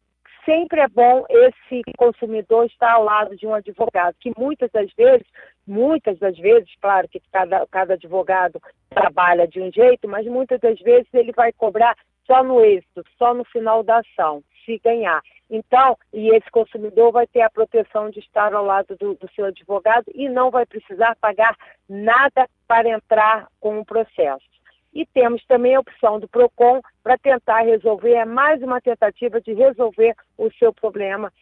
sempre 0.44 0.80
é 0.80 0.88
bom 0.88 1.26
esse 1.28 1.82
consumidor 1.98 2.64
estar 2.64 2.92
ao 2.92 3.04
lado 3.04 3.36
de 3.36 3.46
um 3.46 3.52
advogado, 3.52 4.16
que 4.18 4.32
muitas 4.38 4.70
das 4.70 4.90
vezes, 4.94 5.26
muitas 5.66 6.18
das 6.18 6.38
vezes, 6.38 6.70
claro 6.80 7.06
que 7.06 7.20
cada, 7.30 7.66
cada 7.66 7.94
advogado 7.94 8.58
trabalha 8.88 9.46
de 9.46 9.60
um 9.60 9.70
jeito, 9.70 10.08
mas 10.08 10.26
muitas 10.26 10.58
das 10.58 10.80
vezes 10.80 11.12
ele 11.12 11.32
vai 11.32 11.52
cobrar 11.52 11.94
só 12.26 12.42
no 12.42 12.62
êxito, 12.64 13.04
só 13.18 13.34
no 13.34 13.44
final 13.44 13.82
da 13.82 13.98
ação, 13.98 14.42
se 14.64 14.78
ganhar. 14.78 15.20
Então, 15.50 15.96
e 16.12 16.34
esse 16.34 16.50
consumidor 16.50 17.12
vai 17.12 17.26
ter 17.26 17.40
a 17.40 17.50
proteção 17.50 18.10
de 18.10 18.20
estar 18.20 18.52
ao 18.52 18.64
lado 18.64 18.96
do, 18.96 19.14
do 19.14 19.30
seu 19.34 19.46
advogado 19.46 20.04
e 20.14 20.28
não 20.28 20.50
vai 20.50 20.66
precisar 20.66 21.16
pagar 21.20 21.56
nada 21.88 22.48
para 22.66 22.88
entrar 22.88 23.48
com 23.58 23.80
o 23.80 23.84
processo. 23.84 24.46
E 24.92 25.06
temos 25.06 25.44
também 25.46 25.74
a 25.74 25.80
opção 25.80 26.18
do 26.18 26.28
PROCON 26.28 26.80
para 27.02 27.16
tentar 27.16 27.60
resolver, 27.60 28.12
é 28.12 28.24
mais 28.24 28.62
uma 28.62 28.80
tentativa 28.80 29.40
de 29.40 29.52
resolver 29.52 30.14
o 30.36 30.50
seu 30.58 30.72
problema 30.72 31.32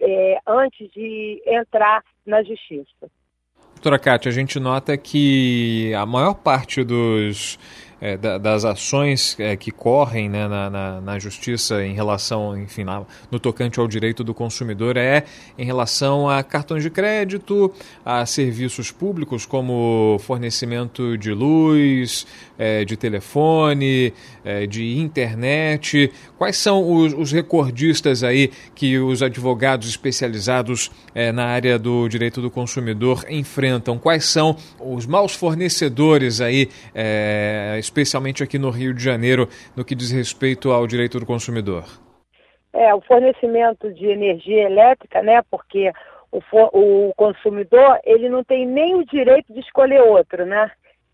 é, 0.00 0.38
antes 0.46 0.90
de 0.92 1.42
entrar 1.46 2.02
na 2.24 2.42
justiça. 2.42 3.10
Doutora 3.74 3.98
Cátia, 3.98 4.30
a 4.30 4.32
gente 4.32 4.58
nota 4.58 4.96
que 4.96 5.92
a 5.94 6.04
maior 6.04 6.34
parte 6.34 6.82
dos 6.82 7.58
é, 8.00 8.16
das 8.16 8.64
ações 8.64 9.36
é, 9.38 9.56
que 9.56 9.70
correm 9.70 10.28
né, 10.28 10.46
na, 10.46 10.68
na, 10.68 11.00
na, 11.00 11.18
justiça 11.18 11.84
em 11.84 11.94
relação, 11.94 12.56
enfim, 12.58 12.84
na, 12.84 13.02
no 13.30 13.40
tocante 13.40 13.80
ao 13.80 13.88
direito 13.88 14.22
do 14.22 14.34
consumidor 14.34 14.96
é 14.96 15.24
em 15.56 15.64
relação 15.64 16.28
a 16.28 16.42
cartões 16.42 16.82
de 16.82 16.90
crédito, 16.90 17.72
a 18.04 18.26
serviços 18.26 18.90
públicos 18.90 19.46
como 19.46 20.18
fornecimento 20.20 21.16
de 21.16 21.32
luz, 21.32 22.26
é, 22.58 22.84
de 22.84 22.96
telefone, 22.96 24.12
é, 24.44 24.66
de 24.66 24.98
internet. 24.98 26.12
Quais 26.38 26.56
são 26.56 26.90
os, 26.90 27.12
os, 27.12 27.32
recordistas 27.32 28.22
aí 28.22 28.50
que 28.74 28.98
os 28.98 29.22
advogados 29.22 29.88
especializados 29.88 30.90
é, 31.14 31.32
na 31.32 31.46
área 31.46 31.78
do 31.78 32.08
direito 32.08 32.40
do 32.40 32.50
consumidor 32.50 33.24
enfrentam? 33.28 33.98
Quais 33.98 34.24
são 34.24 34.56
os 34.78 35.06
maus 35.06 35.34
fornecedores 35.34 36.40
aí, 36.40 36.68
é, 36.94 37.78
especialmente 37.86 38.42
aqui 38.42 38.58
no 38.58 38.70
Rio 38.70 38.92
de 38.92 39.02
Janeiro, 39.02 39.48
no 39.76 39.84
que 39.84 39.94
diz 39.94 40.10
respeito 40.10 40.70
ao 40.70 40.86
direito 40.86 41.18
do 41.18 41.26
consumidor? 41.26 41.84
É, 42.72 42.94
o 42.94 43.00
fornecimento 43.00 43.92
de 43.92 44.06
energia 44.06 44.64
elétrica, 44.64 45.22
né? 45.22 45.40
Porque 45.50 45.90
o, 46.30 46.40
o 47.08 47.14
consumidor 47.14 47.98
ele 48.04 48.28
não 48.28 48.44
tem 48.44 48.66
nem 48.66 48.94
o 48.94 49.04
direito 49.06 49.52
de 49.52 49.60
escolher 49.60 50.00
outro, 50.02 50.44
né? 50.44 50.70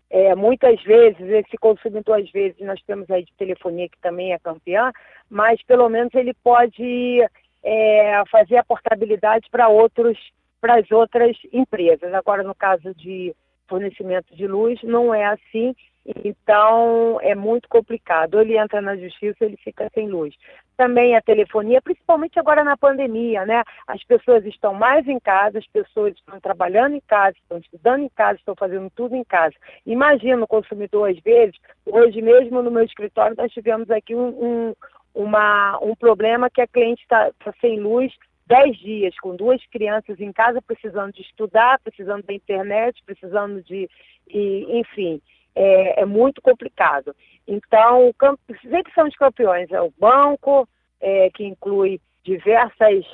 É, 0.09 0.35
muitas 0.35 0.81
vezes, 0.83 1.21
esse 1.21 1.57
consumidor, 1.57 2.19
às 2.19 2.29
vezes, 2.31 2.59
nós 2.59 2.79
temos 2.85 3.09
aí 3.09 3.23
de 3.23 3.33
telefonia 3.33 3.89
que 3.89 3.97
também 3.99 4.31
é 4.31 4.37
campeã, 4.37 4.91
mas 5.27 5.63
pelo 5.63 5.89
menos 5.89 6.13
ele 6.13 6.35
pode 6.43 7.25
é, 7.63 8.23
fazer 8.29 8.57
a 8.57 8.63
portabilidade 8.63 9.47
para 9.49 9.69
outros, 9.69 10.17
para 10.61 10.75
as 10.75 10.91
outras 10.91 11.35
empresas. 11.51 12.13
Agora, 12.13 12.43
no 12.43 12.53
caso 12.53 12.93
de 12.93 13.33
fornecimento 13.67 14.35
de 14.35 14.45
luz, 14.45 14.79
não 14.83 15.15
é 15.15 15.25
assim 15.25 15.73
então, 16.05 17.17
é 17.21 17.33
muito 17.33 17.69
complicado. 17.69 18.39
Ele 18.39 18.57
entra 18.57 18.81
na 18.81 18.95
justiça, 18.97 19.45
ele 19.45 19.55
fica 19.57 19.89
sem 19.93 20.09
luz. 20.09 20.35
Também 20.75 21.15
a 21.15 21.21
telefonia, 21.21 21.81
principalmente 21.81 22.37
agora 22.37 22.63
na 22.63 22.75
pandemia, 22.75 23.45
né? 23.45 23.63
As 23.87 24.03
pessoas 24.03 24.45
estão 24.45 24.73
mais 24.73 25.07
em 25.07 25.19
casa, 25.19 25.59
as 25.59 25.67
pessoas 25.67 26.13
estão 26.15 26.39
trabalhando 26.41 26.95
em 26.95 27.01
casa, 27.01 27.37
estão 27.37 27.57
estudando 27.57 28.01
em 28.03 28.09
casa, 28.09 28.37
estão 28.37 28.55
fazendo 28.55 28.89
tudo 28.93 29.15
em 29.15 29.23
casa. 29.23 29.55
Imagina 29.85 30.43
o 30.43 30.47
consumidor, 30.47 31.09
às 31.09 31.19
vezes, 31.19 31.55
hoje 31.85 32.21
mesmo 32.21 32.61
no 32.61 32.71
meu 32.71 32.83
escritório, 32.83 33.37
nós 33.37 33.51
tivemos 33.53 33.89
aqui 33.89 34.13
um, 34.13 34.27
um, 34.27 34.73
uma, 35.13 35.79
um 35.81 35.95
problema 35.95 36.49
que 36.49 36.61
a 36.61 36.67
cliente 36.67 37.01
está 37.03 37.31
tá 37.43 37.53
sem 37.61 37.79
luz 37.79 38.13
dez 38.45 38.77
dias, 38.77 39.17
com 39.19 39.37
duas 39.37 39.65
crianças 39.67 40.19
em 40.19 40.33
casa, 40.33 40.61
precisando 40.61 41.13
de 41.13 41.21
estudar, 41.21 41.79
precisando 41.79 42.23
da 42.23 42.33
internet, 42.33 43.01
precisando 43.05 43.63
de, 43.63 43.89
e, 44.27 44.79
enfim 44.79 45.21
é, 45.55 46.01
é 46.01 46.05
muito 46.05 46.41
complicado. 46.41 47.15
Então, 47.47 48.13
sempre 48.61 48.93
são 48.93 49.07
os 49.07 49.15
campeões, 49.15 49.71
é 49.71 49.81
o 49.81 49.93
banco, 49.97 50.67
é, 51.01 51.29
que 51.31 51.43
inclui 51.43 51.99
diversas, 52.23 53.05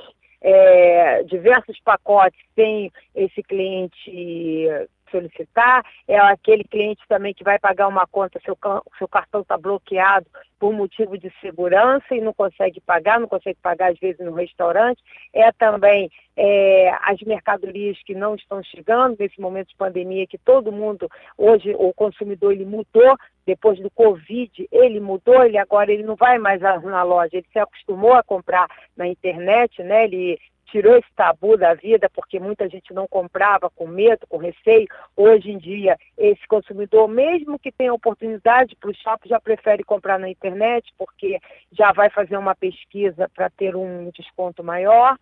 é, 0.41 1.23
diversos 1.23 1.79
pacotes 1.81 2.39
sem 2.55 2.91
esse 3.15 3.41
cliente 3.43 4.67
solicitar, 5.09 5.83
é 6.07 6.17
aquele 6.17 6.63
cliente 6.63 7.01
também 7.07 7.33
que 7.33 7.43
vai 7.43 7.59
pagar 7.59 7.87
uma 7.87 8.07
conta, 8.07 8.39
seu, 8.43 8.57
seu 8.97 9.07
cartão 9.07 9.41
está 9.41 9.57
bloqueado 9.57 10.25
por 10.59 10.73
motivo 10.73 11.17
de 11.17 11.31
segurança 11.39 12.13
e 12.13 12.21
não 12.21 12.33
consegue 12.33 12.81
pagar, 12.81 13.19
não 13.19 13.27
consegue 13.27 13.57
pagar 13.61 13.91
às 13.91 13.99
vezes 13.99 14.19
no 14.19 14.33
restaurante, 14.33 15.01
é 15.33 15.51
também 15.53 16.11
é, 16.35 16.89
as 17.03 17.19
mercadorias 17.21 17.97
que 18.05 18.13
não 18.13 18.35
estão 18.35 18.61
chegando 18.63 19.15
nesse 19.19 19.39
momento 19.39 19.69
de 19.69 19.75
pandemia, 19.75 20.27
que 20.27 20.37
todo 20.37 20.71
mundo, 20.71 21.09
hoje 21.37 21.73
o 21.77 21.93
consumidor 21.93 22.51
ele 22.51 22.65
mudou, 22.65 23.17
depois 23.45 23.79
do 23.79 23.89
Covid, 23.89 24.67
ele 24.71 24.99
mudou, 24.99 25.43
ele 25.43 25.57
agora 25.57 25.91
ele 25.91 26.03
não 26.03 26.15
vai 26.15 26.37
mais 26.37 26.61
na 26.61 27.03
loja, 27.03 27.37
ele 27.37 27.47
se 27.51 27.59
acostumou 27.59 28.13
a 28.13 28.23
comprar 28.23 28.67
na 28.95 29.07
internet, 29.07 29.81
né? 29.81 30.03
Ele 30.03 30.39
tirou 30.71 30.95
esse 30.97 31.11
tabu 31.15 31.57
da 31.57 31.73
vida, 31.73 32.09
porque 32.09 32.39
muita 32.39 32.67
gente 32.69 32.93
não 32.93 33.07
comprava 33.07 33.69
com 33.69 33.87
medo, 33.87 34.25
com 34.27 34.37
receio. 34.37 34.87
Hoje 35.15 35.51
em 35.51 35.57
dia, 35.57 35.97
esse 36.17 36.47
consumidor, 36.47 37.07
mesmo 37.07 37.59
que 37.59 37.71
tenha 37.71 37.93
oportunidade 37.93 38.75
para 38.75 38.89
o 38.89 38.95
shopping, 38.95 39.29
já 39.29 39.39
prefere 39.39 39.83
comprar 39.83 40.19
na 40.19 40.29
internet, 40.29 40.91
porque 40.97 41.39
já 41.71 41.91
vai 41.91 42.09
fazer 42.09 42.37
uma 42.37 42.55
pesquisa 42.55 43.29
para 43.29 43.49
ter 43.49 43.75
um 43.75 44.09
desconto 44.11 44.63
maior. 44.63 45.17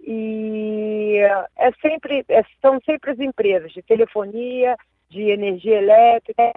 E 0.00 1.18
é 1.56 1.72
sempre, 1.80 2.24
é, 2.28 2.42
são 2.60 2.80
sempre 2.84 3.12
as 3.12 3.18
empresas 3.18 3.72
de 3.72 3.82
telefonia, 3.82 4.76
de 5.08 5.30
energia 5.30 5.78
elétrica, 5.78 6.52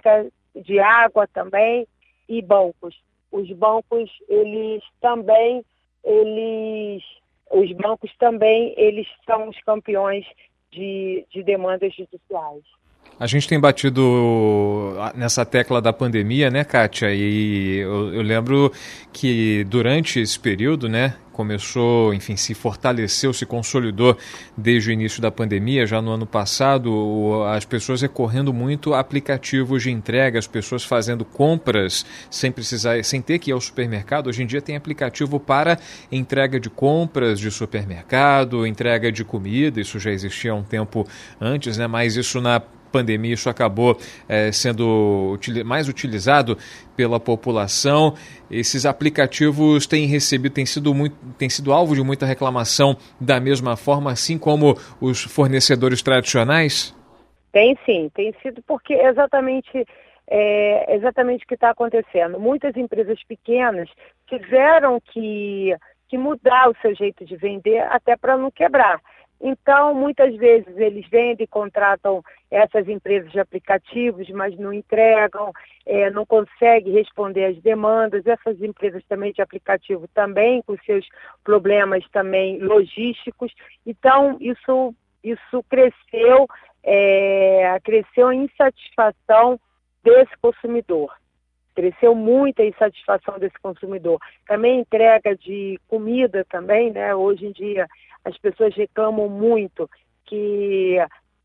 de 0.54 0.78
água 0.78 1.26
também 1.26 1.86
e 2.28 2.42
bancos. 2.42 3.00
Os 3.30 3.50
bancos, 3.52 4.10
eles 4.28 4.82
também, 5.00 5.64
eles 6.04 7.02
os 7.50 7.72
bancos 7.72 8.10
também 8.18 8.72
eles 8.76 9.06
são 9.26 9.48
os 9.48 9.60
campeões 9.62 10.24
de, 10.70 11.24
de 11.30 11.42
demandas 11.42 11.92
judiciais. 11.94 12.62
A 13.18 13.26
gente 13.26 13.48
tem 13.48 13.60
batido 13.60 14.94
nessa 15.14 15.44
tecla 15.44 15.80
da 15.82 15.92
pandemia, 15.92 16.48
né, 16.48 16.64
Kátia? 16.64 17.12
E 17.12 17.78
eu, 17.78 18.14
eu, 18.14 18.22
lembro 18.22 18.72
que 19.12 19.64
durante 19.64 20.20
esse 20.20 20.38
período, 20.38 20.88
né, 20.88 21.16
começou, 21.40 22.12
enfim, 22.12 22.36
se 22.36 22.52
fortaleceu, 22.52 23.32
se 23.32 23.46
consolidou 23.46 24.14
desde 24.54 24.90
o 24.90 24.92
início 24.92 25.22
da 25.22 25.30
pandemia, 25.30 25.86
já 25.86 26.02
no 26.02 26.10
ano 26.10 26.26
passado, 26.26 27.42
as 27.46 27.64
pessoas 27.64 28.02
recorrendo 28.02 28.52
muito 28.52 28.92
a 28.92 29.00
aplicativos 29.00 29.82
de 29.82 29.90
entrega, 29.90 30.38
as 30.38 30.46
pessoas 30.46 30.84
fazendo 30.84 31.24
compras 31.24 32.04
sem 32.30 32.52
precisar, 32.52 33.02
sem 33.04 33.22
ter 33.22 33.38
que 33.38 33.50
ir 33.50 33.54
ao 33.54 33.60
supermercado. 33.60 34.26
Hoje 34.26 34.42
em 34.42 34.46
dia 34.46 34.60
tem 34.60 34.76
aplicativo 34.76 35.40
para 35.40 35.78
entrega 36.12 36.60
de 36.60 36.68
compras 36.68 37.40
de 37.40 37.50
supermercado, 37.50 38.66
entrega 38.66 39.10
de 39.10 39.24
comida, 39.24 39.80
isso 39.80 39.98
já 39.98 40.10
existia 40.10 40.52
há 40.52 40.54
um 40.54 40.62
tempo 40.62 41.08
antes, 41.40 41.78
né? 41.78 41.86
Mas 41.86 42.16
isso 42.16 42.38
na 42.38 42.60
pandemia 42.90 43.34
isso 43.34 43.48
acabou 43.48 43.96
é, 44.28 44.52
sendo 44.52 45.38
mais 45.64 45.88
utilizado 45.88 46.56
pela 46.96 47.18
população. 47.18 48.14
Esses 48.50 48.84
aplicativos 48.84 49.86
têm 49.86 50.06
recebido, 50.06 50.52
têm 50.52 50.66
sido, 50.66 50.94
muito, 50.94 51.16
têm 51.38 51.48
sido 51.48 51.72
alvo 51.72 51.94
de 51.94 52.02
muita 52.02 52.26
reclamação 52.26 52.96
da 53.20 53.40
mesma 53.40 53.76
forma, 53.76 54.10
assim 54.12 54.38
como 54.38 54.74
os 55.00 55.22
fornecedores 55.22 56.02
tradicionais? 56.02 56.94
Tem 57.52 57.76
sim, 57.84 58.10
tem 58.14 58.34
sido 58.42 58.62
porque 58.66 58.94
exatamente 58.94 59.86
é 60.30 60.94
exatamente 60.94 61.44
o 61.44 61.48
que 61.48 61.54
está 61.54 61.70
acontecendo. 61.70 62.38
Muitas 62.38 62.76
empresas 62.76 63.20
pequenas 63.24 63.90
tiveram 64.28 65.00
que, 65.00 65.74
que 66.08 66.16
mudar 66.16 66.70
o 66.70 66.76
seu 66.80 66.94
jeito 66.94 67.24
de 67.24 67.36
vender 67.36 67.80
até 67.90 68.16
para 68.16 68.36
não 68.36 68.50
quebrar. 68.50 69.00
Então, 69.40 69.94
muitas 69.94 70.36
vezes 70.36 70.76
eles 70.76 71.08
vendem, 71.08 71.46
contratam 71.46 72.22
essas 72.50 72.86
empresas 72.88 73.32
de 73.32 73.40
aplicativos, 73.40 74.28
mas 74.28 74.56
não 74.58 74.70
entregam, 74.70 75.50
é, 75.86 76.10
não 76.10 76.26
conseguem 76.26 76.92
responder 76.92 77.46
às 77.46 77.56
demandas. 77.62 78.26
Essas 78.26 78.60
empresas 78.60 79.02
também 79.08 79.32
de 79.32 79.40
aplicativo 79.40 80.06
também 80.08 80.60
com 80.62 80.76
seus 80.84 81.08
problemas 81.42 82.04
também 82.10 82.58
logísticos. 82.58 83.50
Então, 83.86 84.36
isso, 84.40 84.94
isso 85.24 85.64
cresceu, 85.70 86.46
é, 86.84 87.78
cresceu 87.82 88.28
a 88.28 88.34
insatisfação 88.34 89.58
desse 90.04 90.36
consumidor 90.40 91.10
cresceu 91.72 92.14
muito 92.14 92.60
a 92.60 92.66
insatisfação 92.66 93.38
desse 93.38 93.58
consumidor. 93.62 94.20
Também 94.46 94.80
entrega 94.80 95.34
de 95.34 95.80
comida 95.88 96.44
também, 96.50 96.90
né? 96.90 97.14
Hoje 97.14 97.46
em 97.46 97.52
dia 97.52 97.86
as 98.24 98.36
pessoas 98.38 98.74
reclamam 98.74 99.28
muito 99.28 99.88
que 100.26 100.96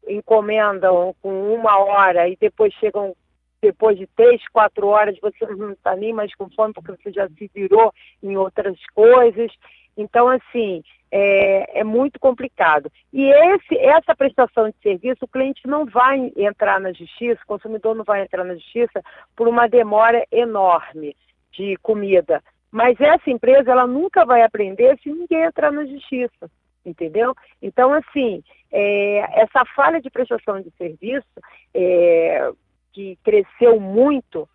encomendam 0.07 1.15
com 1.21 1.53
uma 1.53 1.77
hora 1.77 2.27
e 2.27 2.37
depois 2.39 2.73
chegam 2.75 3.15
depois 3.61 3.97
de 3.97 4.05
três, 4.07 4.47
quatro 4.49 4.87
horas 4.87 5.17
você 5.19 5.45
não 5.47 5.71
está 5.71 5.95
nem 5.95 6.13
mais 6.13 6.33
com 6.35 6.49
fome 6.51 6.73
porque 6.73 6.91
você 6.91 7.11
já 7.11 7.27
se 7.27 7.49
virou 7.53 7.91
em 8.21 8.37
outras 8.37 8.77
coisas. 8.93 9.51
Então, 9.97 10.27
assim, 10.27 10.83
é, 11.09 11.79
é, 11.79 11.83
muito 11.83 12.19
complicado. 12.19 12.91
E 13.11 13.23
esse, 13.23 13.77
essa 13.77 14.15
prestação 14.15 14.69
de 14.69 14.75
serviço, 14.83 15.23
o 15.23 15.27
cliente 15.27 15.65
não 15.65 15.85
vai 15.85 16.31
entrar 16.35 16.79
na 16.79 16.91
justiça, 16.91 17.41
o 17.43 17.47
consumidor 17.47 17.95
não 17.95 18.03
vai 18.03 18.21
entrar 18.21 18.43
na 18.43 18.55
justiça 18.55 19.01
por 19.35 19.47
uma 19.47 19.67
demora 19.67 20.25
enorme 20.31 21.15
de 21.51 21.77
comida. 21.77 22.43
Mas 22.69 22.99
essa 22.99 23.29
empresa, 23.29 23.71
ela 23.71 23.87
nunca 23.87 24.25
vai 24.25 24.41
aprender 24.43 24.99
se 25.01 25.09
ninguém 25.09 25.43
entrar 25.43 25.71
na 25.71 25.85
justiça, 25.85 26.51
entendeu? 26.85 27.35
Então, 27.61 27.93
assim, 27.93 28.43
é, 28.71 29.41
essa 29.41 29.63
falha 29.75 30.01
de 30.01 30.09
prestação 30.09 30.61
de 30.61 30.71
serviço, 30.77 31.25
é, 31.73 32.51
que 32.93 33.17
cresceu 33.23 33.79
muito, 33.79 34.47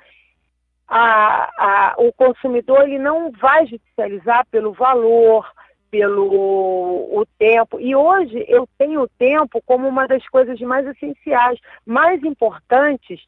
a, 0.89 1.51
a, 1.57 1.95
o 1.99 2.13
consumidor 2.13 2.83
ele 2.83 2.99
não 2.99 3.31
vai 3.31 3.67
judicializar 3.67 4.47
pelo 4.51 4.73
valor, 4.73 5.47
pelo 5.91 7.19
o 7.19 7.25
tempo. 7.39 7.79
E 7.81 7.95
hoje 7.95 8.45
eu 8.49 8.69
tenho 8.79 9.03
o 9.03 9.09
tempo 9.09 9.63
como 9.67 9.89
uma 9.89 10.07
das 10.07 10.27
coisas 10.29 10.59
mais 10.61 10.87
essenciais, 10.87 11.59
mais 11.85 12.23
importantes 12.25 13.21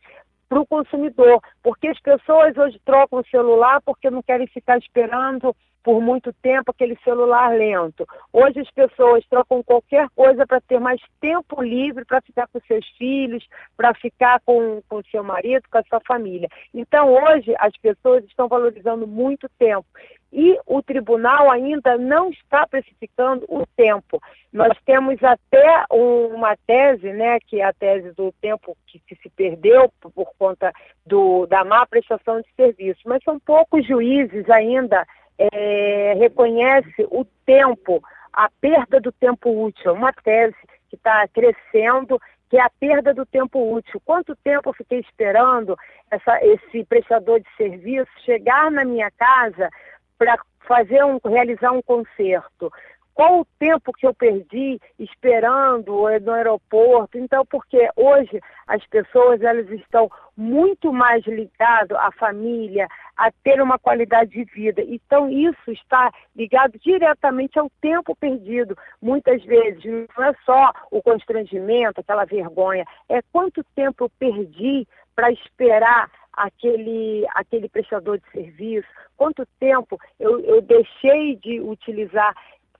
para 0.48 0.60
o 0.60 0.66
consumidor, 0.66 1.40
porque 1.62 1.88
as 1.88 1.98
pessoas 2.00 2.56
hoje 2.56 2.80
trocam 2.84 3.20
o 3.20 3.26
celular 3.30 3.80
porque 3.82 4.10
não 4.10 4.22
querem 4.22 4.46
ficar 4.46 4.76
esperando 4.78 5.54
por 5.82 6.00
muito 6.00 6.32
tempo 6.34 6.70
aquele 6.70 6.96
celular 7.04 7.48
lento. 7.48 8.06
Hoje 8.32 8.60
as 8.60 8.70
pessoas 8.70 9.24
trocam 9.28 9.62
qualquer 9.62 10.08
coisa 10.14 10.46
para 10.46 10.60
ter 10.60 10.78
mais 10.78 11.00
tempo 11.20 11.62
livre 11.62 12.04
para 12.04 12.20
ficar 12.20 12.46
com 12.48 12.60
seus 12.60 12.86
filhos, 12.96 13.44
para 13.76 13.92
ficar 13.94 14.40
com 14.44 14.82
o 14.90 15.02
seu 15.10 15.24
marido, 15.24 15.64
com 15.70 15.78
a 15.78 15.82
sua 15.84 16.00
família. 16.06 16.48
Então 16.72 17.12
hoje 17.12 17.54
as 17.58 17.76
pessoas 17.78 18.24
estão 18.24 18.48
valorizando 18.48 19.06
muito 19.06 19.48
tempo. 19.58 19.86
E 20.32 20.58
o 20.66 20.82
tribunal 20.82 21.50
ainda 21.50 21.98
não 21.98 22.30
está 22.30 22.66
precificando 22.66 23.44
o 23.50 23.66
tempo. 23.76 24.18
Nós 24.50 24.74
temos 24.86 25.22
até 25.22 25.84
uma 25.90 26.56
tese, 26.66 27.12
né, 27.12 27.38
que 27.40 27.60
é 27.60 27.64
a 27.64 27.72
tese 27.72 28.12
do 28.12 28.32
tempo 28.40 28.74
que 28.86 29.14
se 29.16 29.28
perdeu 29.30 29.92
por 30.00 30.32
conta 30.38 30.72
do, 31.04 31.46
da 31.46 31.64
má 31.64 31.86
prestação 31.86 32.40
de 32.40 32.48
serviço, 32.56 33.00
mas 33.04 33.22
são 33.24 33.38
poucos 33.40 33.86
juízes 33.86 34.48
ainda 34.48 35.06
é, 35.52 36.14
reconhece 36.18 37.06
o 37.10 37.24
tempo, 37.44 38.02
a 38.32 38.48
perda 38.60 39.00
do 39.00 39.12
tempo 39.12 39.64
útil, 39.64 39.92
uma 39.92 40.12
tese 40.12 40.56
que 40.88 40.96
está 40.96 41.26
crescendo, 41.28 42.20
que 42.48 42.56
é 42.56 42.62
a 42.62 42.70
perda 42.70 43.14
do 43.14 43.24
tempo 43.24 43.74
útil. 43.74 44.00
Quanto 44.04 44.36
tempo 44.36 44.68
eu 44.68 44.74
fiquei 44.74 45.00
esperando 45.00 45.76
essa, 46.10 46.38
esse 46.44 46.84
prestador 46.84 47.40
de 47.40 47.48
serviço 47.56 48.10
chegar 48.24 48.70
na 48.70 48.84
minha 48.84 49.10
casa 49.12 49.70
para 50.18 50.38
fazer 50.66 51.02
um, 51.04 51.18
realizar 51.24 51.72
um 51.72 51.82
conserto? 51.82 52.70
qual 53.14 53.40
o 53.40 53.46
tempo 53.58 53.92
que 53.92 54.06
eu 54.06 54.14
perdi 54.14 54.80
esperando 54.98 55.92
no 56.20 56.32
aeroporto. 56.32 57.18
Então, 57.18 57.44
porque 57.46 57.88
hoje 57.96 58.40
as 58.66 58.84
pessoas 58.86 59.42
elas 59.42 59.68
estão 59.70 60.10
muito 60.36 60.92
mais 60.92 61.24
ligadas 61.26 61.96
à 61.98 62.10
família, 62.12 62.88
a 63.16 63.30
ter 63.42 63.60
uma 63.60 63.78
qualidade 63.78 64.30
de 64.30 64.44
vida. 64.44 64.82
Então, 64.82 65.30
isso 65.30 65.70
está 65.70 66.10
ligado 66.34 66.78
diretamente 66.78 67.58
ao 67.58 67.70
tempo 67.80 68.16
perdido. 68.16 68.76
Muitas 69.00 69.42
vezes, 69.44 69.84
não 69.84 70.24
é 70.24 70.32
só 70.44 70.72
o 70.90 71.02
constrangimento, 71.02 72.00
aquela 72.00 72.24
vergonha, 72.24 72.84
é 73.08 73.20
quanto 73.32 73.64
tempo 73.74 74.04
eu 74.04 74.10
perdi 74.18 74.86
para 75.14 75.30
esperar 75.30 76.10
aquele, 76.32 77.26
aquele 77.34 77.68
prestador 77.68 78.18
de 78.18 78.30
serviço, 78.30 78.88
quanto 79.16 79.46
tempo 79.60 80.00
eu, 80.18 80.40
eu 80.40 80.62
deixei 80.62 81.36
de 81.36 81.60
utilizar 81.60 82.34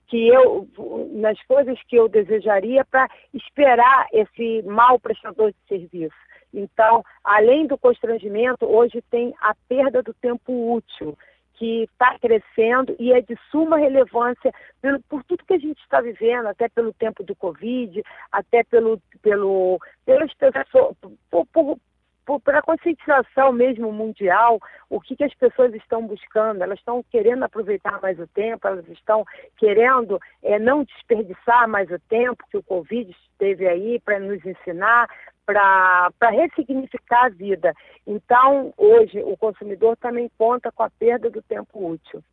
que 0.07 0.27
eu, 0.27 0.67
nas 1.11 1.41
coisas 1.43 1.81
que 1.87 1.95
eu 1.95 2.07
desejaria 2.07 2.85
para 2.85 3.09
esperar 3.33 4.07
esse 4.11 4.61
mau 4.63 4.99
prestador 4.99 5.51
de 5.51 5.57
serviço. 5.67 6.15
Então, 6.53 7.03
além 7.23 7.65
do 7.65 7.77
constrangimento, 7.77 8.65
hoje 8.65 9.01
tem 9.09 9.33
a 9.41 9.55
perda 9.67 10.03
do 10.03 10.13
tempo 10.13 10.75
útil, 10.75 11.17
que 11.55 11.83
está 11.83 12.17
crescendo 12.19 12.95
e 12.99 13.13
é 13.13 13.21
de 13.21 13.37
suma 13.49 13.77
relevância 13.77 14.51
pelo, 14.81 14.99
por 15.03 15.23
tudo 15.23 15.45
que 15.45 15.53
a 15.53 15.59
gente 15.59 15.79
está 15.81 16.01
vivendo, 16.01 16.47
até 16.47 16.67
pelo 16.67 16.93
tempo 16.93 17.23
do 17.23 17.35
Covid, 17.35 18.03
até 18.31 18.63
pelo, 18.63 18.99
pelo, 19.21 19.79
pelas 20.05 20.33
pessoas, 20.33 20.95
por, 21.29 21.45
por, 21.47 21.77
para 22.43 22.59
a 22.59 22.61
conscientização 22.61 23.51
mesmo 23.51 23.91
mundial, 23.91 24.59
o 24.89 24.99
que, 24.99 25.15
que 25.15 25.23
as 25.23 25.33
pessoas 25.33 25.73
estão 25.73 26.05
buscando? 26.05 26.61
Elas 26.61 26.79
estão 26.79 27.03
querendo 27.11 27.43
aproveitar 27.43 28.01
mais 28.01 28.19
o 28.19 28.27
tempo, 28.27 28.67
elas 28.67 28.87
estão 28.87 29.25
querendo 29.57 30.19
é, 30.41 30.57
não 30.57 30.83
desperdiçar 30.83 31.67
mais 31.67 31.89
o 31.91 31.99
tempo 32.09 32.43
que 32.49 32.57
o 32.57 32.63
Covid 32.63 33.15
esteve 33.31 33.67
aí 33.67 33.99
para 33.99 34.19
nos 34.19 34.43
ensinar, 34.45 35.09
para 35.45 36.29
ressignificar 36.31 37.25
a 37.25 37.29
vida. 37.29 37.73
Então, 38.07 38.73
hoje, 38.77 39.21
o 39.23 39.35
consumidor 39.35 39.97
também 39.97 40.29
conta 40.37 40.71
com 40.71 40.83
a 40.83 40.89
perda 40.89 41.29
do 41.29 41.41
tempo 41.41 41.89
útil. 41.91 42.23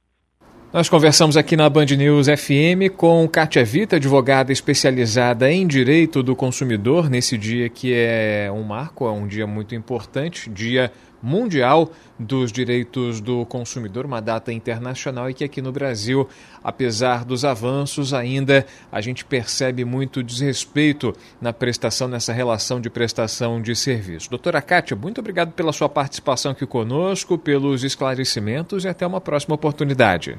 Nós 0.73 0.89
conversamos 0.89 1.37
aqui 1.37 1.57
na 1.57 1.69
Band 1.69 1.87
News 1.87 2.29
FM 2.29 2.95
com 2.97 3.27
Kátia 3.27 3.65
Vita, 3.65 3.97
advogada 3.97 4.53
especializada 4.53 5.51
em 5.51 5.67
direito 5.67 6.23
do 6.23 6.37
consumidor, 6.37 7.11
nesse 7.11 7.37
dia 7.37 7.69
que 7.69 7.93
é 7.93 8.49
um 8.55 8.63
marco, 8.63 9.05
é 9.05 9.11
um 9.11 9.27
dia 9.27 9.49
muito 9.49 9.75
importante, 9.75 10.49
dia 10.49 10.93
mundial 11.21 11.91
dos 12.17 12.53
direitos 12.53 13.21
do 13.21 13.45
consumidor, 13.47 14.07
uma 14.07 14.23
data 14.23 14.53
internacional 14.53 15.29
e 15.29 15.35
que 15.35 15.43
aqui 15.43 15.61
no 15.61 15.73
Brasil, 15.73 16.29
apesar 16.63 17.25
dos 17.25 17.45
avanços, 17.45 18.15
ainda 18.15 18.65
a 18.93 19.01
gente 19.01 19.25
percebe 19.25 19.85
muito 19.85 20.23
desrespeito 20.23 21.13
na 21.41 21.53
prestação, 21.53 22.07
nessa 22.07 22.33
relação 22.33 22.81
de 22.81 22.89
prestação 22.89 23.61
de 23.61 23.75
serviço. 23.75 24.31
Doutora 24.31 24.63
Kátia, 24.63 24.97
muito 24.97 25.19
obrigado 25.19 25.51
pela 25.51 25.73
sua 25.73 25.89
participação 25.89 26.53
aqui 26.53 26.65
conosco, 26.65 27.37
pelos 27.37 27.83
esclarecimentos 27.83 28.85
e 28.85 28.89
até 28.89 29.05
uma 29.05 29.21
próxima 29.21 29.57
oportunidade. 29.57 30.39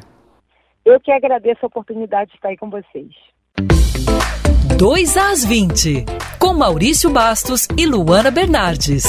Eu 0.91 0.99
que 0.99 1.09
agradeço 1.09 1.59
a 1.63 1.67
oportunidade 1.67 2.31
de 2.31 2.35
estar 2.35 2.49
aí 2.49 2.57
com 2.57 2.69
vocês. 2.69 3.13
2 4.77 5.15
às 5.15 5.45
20, 5.45 6.03
com 6.37 6.53
Maurício 6.53 7.09
Bastos 7.09 7.65
e 7.77 7.85
Luana 7.85 8.29
Bernardes. 8.29 9.05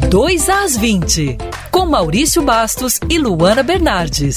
Dois 0.08 0.48
às 0.48 0.76
20, 0.76 1.38
com 1.72 1.86
Maurício 1.86 2.40
Bastos 2.42 3.00
e 3.08 3.18
Luana 3.18 3.64
Bernardes. 3.64 4.36